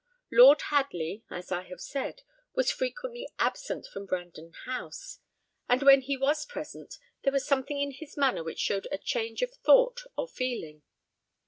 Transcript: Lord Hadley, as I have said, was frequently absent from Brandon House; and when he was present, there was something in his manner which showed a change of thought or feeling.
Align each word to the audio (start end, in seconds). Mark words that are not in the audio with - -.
Lord 0.31 0.63
Hadley, 0.71 1.23
as 1.29 1.51
I 1.51 1.61
have 1.65 1.79
said, 1.79 2.23
was 2.55 2.71
frequently 2.71 3.27
absent 3.37 3.85
from 3.85 4.07
Brandon 4.07 4.51
House; 4.65 5.19
and 5.69 5.83
when 5.83 6.01
he 6.01 6.17
was 6.17 6.43
present, 6.43 6.97
there 7.21 7.31
was 7.31 7.45
something 7.45 7.79
in 7.79 7.91
his 7.91 8.17
manner 8.17 8.43
which 8.43 8.57
showed 8.57 8.87
a 8.91 8.97
change 8.97 9.43
of 9.43 9.53
thought 9.53 10.01
or 10.17 10.27
feeling. 10.27 10.81